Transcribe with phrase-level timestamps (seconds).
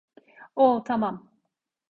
[0.55, 1.29] Oh, tamam.